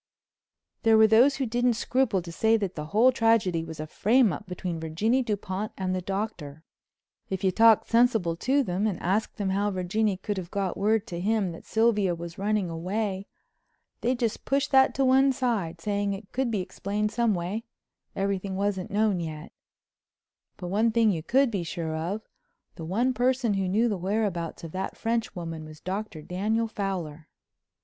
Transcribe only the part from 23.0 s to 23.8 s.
person who